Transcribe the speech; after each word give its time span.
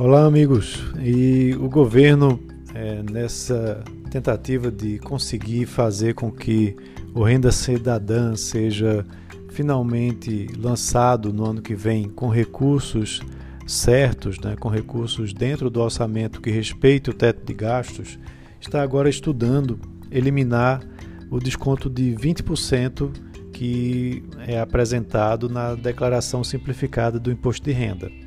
Olá, 0.00 0.24
amigos. 0.24 0.82
E 1.04 1.54
o 1.60 1.68
governo, 1.68 2.40
é, 2.74 3.02
nessa 3.02 3.84
tentativa 4.10 4.70
de 4.70 4.98
conseguir 4.98 5.66
fazer 5.66 6.14
com 6.14 6.32
que 6.32 6.74
o 7.12 7.22
Renda 7.22 7.52
Cidadã 7.52 8.34
seja 8.34 9.04
finalmente 9.50 10.46
lançado 10.56 11.30
no 11.30 11.44
ano 11.44 11.60
que 11.60 11.74
vem 11.74 12.08
com 12.08 12.30
recursos 12.30 13.20
certos, 13.66 14.38
né, 14.38 14.56
com 14.56 14.70
recursos 14.70 15.34
dentro 15.34 15.68
do 15.68 15.82
orçamento 15.82 16.40
que 16.40 16.50
respeite 16.50 17.10
o 17.10 17.14
teto 17.14 17.44
de 17.44 17.52
gastos, 17.52 18.18
está 18.58 18.82
agora 18.82 19.10
estudando 19.10 19.78
eliminar 20.10 20.82
o 21.30 21.38
desconto 21.38 21.90
de 21.90 22.16
20% 22.16 23.10
que 23.52 24.24
é 24.46 24.58
apresentado 24.58 25.50
na 25.50 25.74
declaração 25.74 26.42
simplificada 26.42 27.20
do 27.20 27.30
imposto 27.30 27.62
de 27.66 27.72
renda 27.72 28.21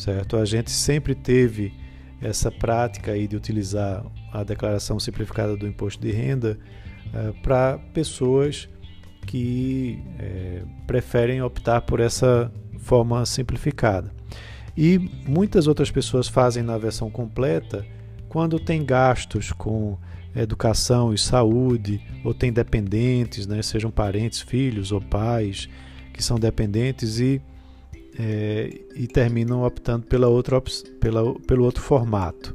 certo? 0.00 0.36
A 0.36 0.44
gente 0.44 0.70
sempre 0.70 1.14
teve 1.14 1.72
essa 2.20 2.50
prática 2.50 3.12
aí 3.12 3.26
de 3.26 3.36
utilizar 3.36 4.04
a 4.32 4.42
declaração 4.42 4.98
simplificada 4.98 5.56
do 5.56 5.66
imposto 5.66 6.02
de 6.02 6.10
renda 6.10 6.58
uh, 7.08 7.34
para 7.42 7.78
pessoas 7.92 8.68
que 9.26 10.02
uh, 10.18 10.66
preferem 10.86 11.42
optar 11.42 11.82
por 11.82 12.00
essa 12.00 12.50
forma 12.78 13.24
simplificada. 13.26 14.10
E 14.76 14.98
muitas 15.26 15.66
outras 15.66 15.90
pessoas 15.90 16.28
fazem 16.28 16.62
na 16.62 16.78
versão 16.78 17.10
completa 17.10 17.84
quando 18.28 18.58
tem 18.58 18.84
gastos 18.84 19.52
com 19.52 19.98
educação 20.34 21.12
e 21.12 21.18
saúde, 21.18 22.00
ou 22.24 22.32
tem 22.32 22.52
dependentes, 22.52 23.46
né, 23.46 23.60
sejam 23.62 23.90
parentes, 23.90 24.40
filhos 24.40 24.92
ou 24.92 25.00
pais 25.00 25.68
que 26.12 26.22
são 26.22 26.38
dependentes 26.38 27.18
e 27.18 27.42
é, 28.22 28.80
e 28.94 29.06
terminam 29.06 29.62
optando 29.62 30.06
pela 30.06 30.28
outra, 30.28 30.62
pela, 31.00 31.34
pelo 31.40 31.64
outro 31.64 31.82
formato. 31.82 32.54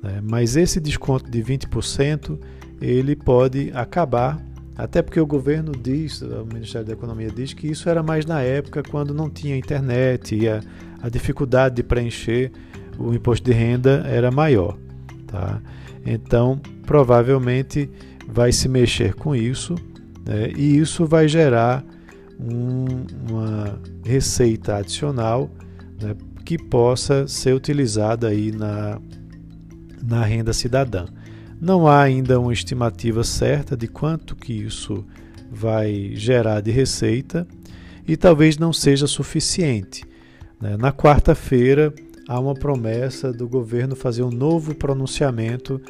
Né? 0.00 0.22
Mas 0.22 0.56
esse 0.56 0.78
desconto 0.78 1.28
de 1.28 1.42
20% 1.42 2.38
ele 2.80 3.16
pode 3.16 3.72
acabar, 3.74 4.40
até 4.76 5.02
porque 5.02 5.20
o 5.20 5.26
governo 5.26 5.72
diz, 5.72 6.22
o 6.22 6.46
Ministério 6.46 6.86
da 6.86 6.92
Economia 6.92 7.28
diz 7.28 7.52
que 7.52 7.66
isso 7.66 7.88
era 7.88 8.02
mais 8.02 8.24
na 8.24 8.40
época 8.40 8.82
quando 8.88 9.12
não 9.12 9.28
tinha 9.28 9.56
internet 9.56 10.36
e 10.36 10.48
a, 10.48 10.60
a 11.02 11.08
dificuldade 11.08 11.74
de 11.76 11.82
preencher 11.82 12.52
o 12.96 13.12
imposto 13.12 13.44
de 13.44 13.52
renda 13.52 14.04
era 14.06 14.30
maior. 14.30 14.78
Tá? 15.26 15.60
Então, 16.06 16.60
provavelmente 16.86 17.90
vai 18.28 18.52
se 18.52 18.68
mexer 18.68 19.14
com 19.14 19.34
isso 19.34 19.74
né? 20.24 20.52
e 20.56 20.78
isso 20.78 21.04
vai 21.04 21.26
gerar 21.26 21.84
um, 22.42 23.06
uma 23.30 23.80
receita 24.04 24.76
adicional 24.76 25.50
né, 26.00 26.14
que 26.44 26.56
possa 26.58 27.28
ser 27.28 27.54
utilizada 27.54 28.28
aí 28.28 28.50
na, 28.50 29.00
na 30.02 30.24
renda 30.24 30.52
cidadã. 30.52 31.06
Não 31.60 31.86
há 31.86 32.00
ainda 32.00 32.40
uma 32.40 32.52
estimativa 32.52 33.22
certa 33.22 33.76
de 33.76 33.86
quanto 33.86 34.34
que 34.34 34.52
isso 34.52 35.04
vai 35.50 36.12
gerar 36.14 36.60
de 36.60 36.70
receita 36.70 37.46
e 38.06 38.16
talvez 38.16 38.56
não 38.56 38.72
seja 38.72 39.06
suficiente. 39.06 40.04
Né. 40.60 40.76
Na 40.76 40.92
quarta-feira 40.92 41.92
há 42.26 42.38
uma 42.40 42.54
promessa 42.54 43.32
do 43.32 43.46
governo 43.46 43.94
fazer 43.94 44.22
um 44.22 44.30
novo 44.30 44.74
pronunciamento, 44.74 45.80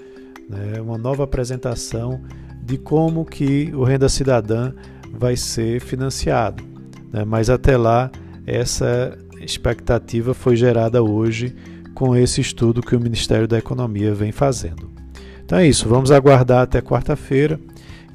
né, 0.49 0.81
uma 0.81 0.99
nova 0.99 1.25
apresentação 1.25 2.21
de 2.63 2.77
como 2.77 3.25
que 3.25 3.71
o 3.75 3.85
Renda 3.85 4.09
Cidadã 4.09 4.73
vai 5.13 5.37
ser 5.37 5.81
financiado. 5.81 6.63
Né? 7.13 7.25
Mas 7.25 7.51
até 7.51 7.77
lá, 7.77 8.11
essa 8.47 9.17
expectativa 9.41 10.35
foi 10.35 10.57
gerada 10.57 11.03
hoje 11.03 11.55
com 11.95 12.17
esse 12.17 12.41
estudo 12.41 12.83
que 12.83 12.97
o 12.97 13.01
Ministério 13.01 13.49
da 13.49 13.59
Economia 13.59 14.15
vem 14.15 14.33
fazendo. 14.33 14.91
Então 15.45 15.59
é 15.59 15.67
isso, 15.67 15.89
vamos 15.89 16.11
aguardar 16.11 16.63
até 16.63 16.81
quarta-feira 16.81 17.59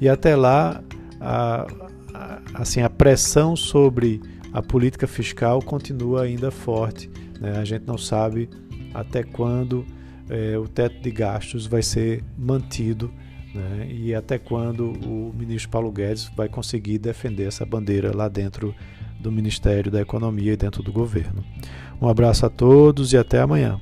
e 0.00 0.08
até 0.08 0.34
lá 0.34 0.82
a, 1.20 1.66
a, 2.14 2.40
assim, 2.54 2.80
a 2.80 2.88
pressão 2.88 3.54
sobre 3.54 4.20
a 4.52 4.62
política 4.62 5.06
fiscal 5.06 5.60
continua 5.60 6.22
ainda 6.22 6.50
forte. 6.50 7.10
Né? 7.40 7.58
A 7.58 7.64
gente 7.64 7.86
não 7.86 7.98
sabe 7.98 8.48
até 8.94 9.22
quando 9.22 9.84
é, 10.30 10.56
o 10.58 10.66
teto 10.66 11.00
de 11.02 11.10
gastos 11.10 11.66
vai 11.66 11.82
ser 11.82 12.24
mantido 12.38 13.12
né? 13.56 13.88
e 13.90 14.14
até 14.14 14.38
quando 14.38 14.90
o 14.90 15.34
ministro 15.36 15.70
Paulo 15.70 15.90
Guedes 15.90 16.30
vai 16.36 16.48
conseguir 16.48 16.98
defender 16.98 17.48
essa 17.48 17.64
bandeira 17.64 18.14
lá 18.14 18.28
dentro 18.28 18.74
do 19.18 19.32
Ministério 19.32 19.90
da 19.90 20.00
Economia 20.00 20.52
e 20.52 20.56
dentro 20.56 20.82
do 20.82 20.92
governo. 20.92 21.42
Um 22.00 22.08
abraço 22.08 22.46
a 22.46 22.50
todos 22.50 23.12
e 23.12 23.16
até 23.16 23.40
amanhã. 23.40 23.80